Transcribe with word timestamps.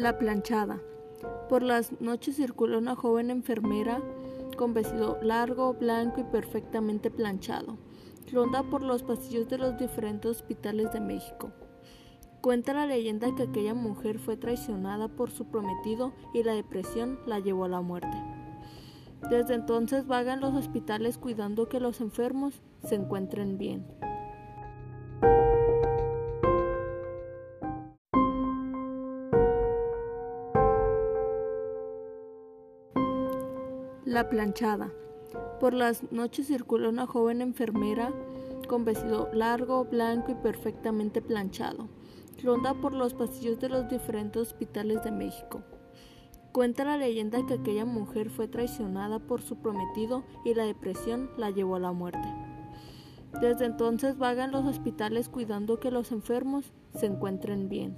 La 0.00 0.16
planchada. 0.16 0.80
Por 1.50 1.62
las 1.62 2.00
noches 2.00 2.36
circula 2.36 2.78
una 2.78 2.96
joven 2.96 3.28
enfermera 3.28 4.00
con 4.56 4.72
vestido 4.72 5.18
largo, 5.20 5.74
blanco 5.74 6.22
y 6.22 6.24
perfectamente 6.24 7.10
planchado. 7.10 7.76
Ronda 8.32 8.62
por 8.62 8.80
los 8.80 9.02
pasillos 9.02 9.50
de 9.50 9.58
los 9.58 9.76
diferentes 9.76 10.30
hospitales 10.30 10.90
de 10.94 11.00
México. 11.00 11.52
Cuenta 12.40 12.72
la 12.72 12.86
leyenda 12.86 13.34
que 13.34 13.42
aquella 13.42 13.74
mujer 13.74 14.18
fue 14.18 14.38
traicionada 14.38 15.08
por 15.08 15.30
su 15.30 15.44
prometido 15.48 16.14
y 16.32 16.44
la 16.44 16.54
depresión 16.54 17.18
la 17.26 17.38
llevó 17.38 17.66
a 17.66 17.68
la 17.68 17.82
muerte. 17.82 18.16
Desde 19.28 19.52
entonces 19.52 20.06
vaga 20.06 20.32
en 20.32 20.40
los 20.40 20.54
hospitales 20.54 21.18
cuidando 21.18 21.68
que 21.68 21.78
los 21.78 22.00
enfermos 22.00 22.62
se 22.82 22.94
encuentren 22.94 23.58
bien. 23.58 23.84
La 34.10 34.28
planchada. 34.28 34.90
Por 35.60 35.72
las 35.72 36.10
noches 36.10 36.48
circula 36.48 36.88
una 36.88 37.06
joven 37.06 37.42
enfermera 37.42 38.12
con 38.66 38.84
vestido 38.84 39.30
largo, 39.32 39.84
blanco 39.84 40.32
y 40.32 40.34
perfectamente 40.34 41.22
planchado. 41.22 41.88
Ronda 42.42 42.74
por 42.74 42.92
los 42.92 43.14
pasillos 43.14 43.60
de 43.60 43.68
los 43.68 43.88
diferentes 43.88 44.42
hospitales 44.42 45.04
de 45.04 45.12
México. 45.12 45.62
Cuenta 46.50 46.84
la 46.84 46.96
leyenda 46.96 47.46
que 47.46 47.54
aquella 47.54 47.84
mujer 47.84 48.30
fue 48.30 48.48
traicionada 48.48 49.20
por 49.20 49.42
su 49.42 49.58
prometido 49.58 50.24
y 50.44 50.54
la 50.54 50.64
depresión 50.64 51.30
la 51.36 51.50
llevó 51.50 51.76
a 51.76 51.78
la 51.78 51.92
muerte. 51.92 52.34
Desde 53.40 53.64
entonces 53.64 54.18
vaga 54.18 54.44
en 54.44 54.50
los 54.50 54.64
hospitales 54.64 55.28
cuidando 55.28 55.78
que 55.78 55.92
los 55.92 56.10
enfermos 56.10 56.72
se 56.96 57.06
encuentren 57.06 57.68
bien. 57.68 57.96